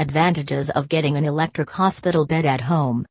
Advantages 0.00 0.70
of 0.70 0.88
getting 0.88 1.16
an 1.16 1.24
electric 1.24 1.68
hospital 1.70 2.24
bed 2.24 2.44
at 2.44 2.60
home. 2.60 3.04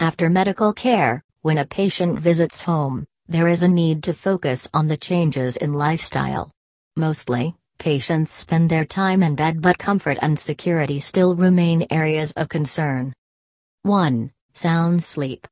After 0.00 0.28
medical 0.28 0.72
care, 0.72 1.22
when 1.42 1.58
a 1.58 1.64
patient 1.64 2.18
visits 2.18 2.60
home, 2.60 3.06
there 3.28 3.46
is 3.46 3.62
a 3.62 3.68
need 3.68 4.02
to 4.02 4.12
focus 4.12 4.66
on 4.74 4.88
the 4.88 4.96
changes 4.96 5.56
in 5.56 5.74
lifestyle. 5.74 6.50
Mostly, 6.96 7.54
patients 7.78 8.32
spend 8.32 8.68
their 8.68 8.84
time 8.84 9.22
in 9.22 9.36
bed, 9.36 9.62
but 9.62 9.78
comfort 9.78 10.18
and 10.20 10.36
security 10.36 10.98
still 10.98 11.36
remain 11.36 11.86
areas 11.88 12.32
of 12.32 12.48
concern. 12.48 13.12
1. 13.84 14.32
Sound 14.54 15.00
sleep. 15.00 15.46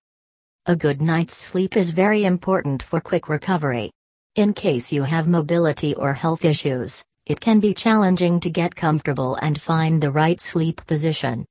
A 0.66 0.74
good 0.74 1.00
night's 1.00 1.36
sleep 1.36 1.76
is 1.76 1.90
very 1.90 2.24
important 2.24 2.82
for 2.82 3.00
quick 3.00 3.28
recovery. 3.28 3.92
In 4.34 4.52
case 4.52 4.90
you 4.90 5.04
have 5.04 5.28
mobility 5.28 5.94
or 5.94 6.12
health 6.12 6.44
issues, 6.44 7.04
it 7.26 7.40
can 7.40 7.58
be 7.58 7.74
challenging 7.74 8.38
to 8.38 8.48
get 8.48 8.76
comfortable 8.76 9.36
and 9.42 9.60
find 9.60 10.00
the 10.00 10.12
right 10.12 10.40
sleep 10.40 10.80
position. 10.86 11.44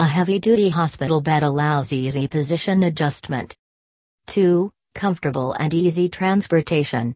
A 0.00 0.04
heavy 0.04 0.40
duty 0.40 0.68
hospital 0.68 1.20
bed 1.20 1.44
allows 1.44 1.92
easy 1.92 2.26
position 2.26 2.82
adjustment. 2.82 3.54
2. 4.26 4.72
Comfortable 4.96 5.52
and 5.52 5.72
easy 5.72 6.08
transportation. 6.08 7.14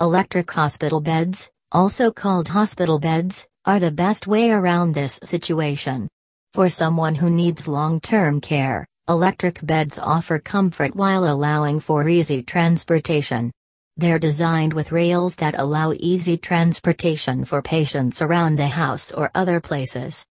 Electric 0.00 0.48
hospital 0.50 1.00
beds, 1.00 1.50
also 1.72 2.12
called 2.12 2.46
hospital 2.46 3.00
beds, 3.00 3.48
are 3.64 3.80
the 3.80 3.90
best 3.90 4.28
way 4.28 4.50
around 4.50 4.92
this 4.92 5.18
situation. 5.24 6.08
For 6.52 6.68
someone 6.68 7.16
who 7.16 7.28
needs 7.28 7.66
long 7.66 8.00
term 8.00 8.40
care, 8.40 8.86
electric 9.08 9.64
beds 9.66 9.98
offer 9.98 10.38
comfort 10.38 10.94
while 10.94 11.24
allowing 11.24 11.80
for 11.80 12.08
easy 12.08 12.42
transportation. 12.42 13.50
They're 13.96 14.18
designed 14.18 14.72
with 14.72 14.90
rails 14.90 15.36
that 15.36 15.58
allow 15.58 15.92
easy 15.92 16.38
transportation 16.38 17.44
for 17.44 17.60
patients 17.60 18.22
around 18.22 18.56
the 18.56 18.68
house 18.68 19.12
or 19.12 19.30
other 19.34 19.60
places. 19.60 20.24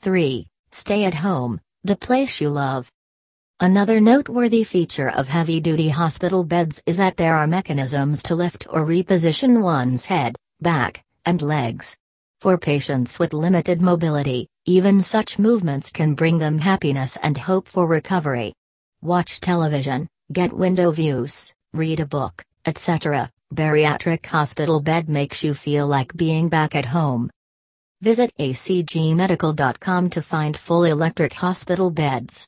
3. 0.00 0.46
Stay 0.72 1.04
at 1.04 1.14
home, 1.14 1.60
the 1.84 1.96
place 1.96 2.40
you 2.40 2.48
love. 2.48 2.90
Another 3.60 4.00
noteworthy 4.00 4.64
feature 4.64 5.10
of 5.10 5.28
heavy 5.28 5.60
duty 5.60 5.88
hospital 5.88 6.42
beds 6.42 6.82
is 6.86 6.96
that 6.96 7.16
there 7.16 7.36
are 7.36 7.46
mechanisms 7.46 8.22
to 8.24 8.34
lift 8.34 8.66
or 8.70 8.86
reposition 8.86 9.62
one's 9.62 10.06
head, 10.06 10.36
back, 10.60 11.02
and 11.24 11.42
legs. 11.42 11.96
For 12.40 12.58
patients 12.58 13.18
with 13.18 13.32
limited 13.32 13.80
mobility, 13.80 14.48
even 14.66 15.00
such 15.00 15.38
movements 15.38 15.90
can 15.90 16.14
bring 16.14 16.38
them 16.38 16.58
happiness 16.58 17.16
and 17.22 17.36
hope 17.36 17.68
for 17.68 17.86
recovery. 17.86 18.52
Watch 19.02 19.40
television, 19.40 20.08
get 20.32 20.52
window 20.52 20.90
views, 20.90 21.54
read 21.72 22.00
a 22.00 22.06
book, 22.06 22.42
etc. 22.66 23.30
Bariatric 23.54 24.26
hospital 24.26 24.80
bed 24.80 25.08
makes 25.08 25.44
you 25.44 25.54
feel 25.54 25.86
like 25.86 26.16
being 26.16 26.48
back 26.48 26.74
at 26.74 26.84
home. 26.84 27.30
Visit 28.02 28.30
acgmedical.com 28.38 30.10
to 30.10 30.22
find 30.22 30.56
full 30.56 30.84
electric 30.84 31.32
hospital 31.32 31.90
beds. 31.90 32.44